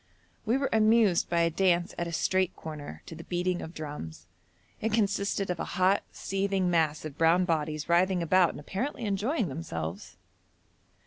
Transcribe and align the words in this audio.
We 0.47 0.57
were 0.57 0.71
amused 0.73 1.29
by 1.29 1.41
a 1.41 1.51
dance 1.51 1.93
at 1.95 2.07
a 2.07 2.11
street 2.11 2.55
corner 2.55 3.03
to 3.05 3.13
the 3.13 3.23
beating 3.25 3.61
of 3.61 3.75
drums. 3.75 4.25
It 4.81 4.91
consisted 4.93 5.51
of 5.51 5.59
a 5.59 5.63
hot, 5.77 6.01
seething 6.11 6.71
mass 6.71 7.05
of 7.05 7.19
brown 7.19 7.45
bodies 7.45 7.87
writhing 7.87 8.23
about 8.23 8.49
and 8.49 8.59
apparently 8.59 9.05
enjoying 9.05 9.47
themselves. 9.47 10.17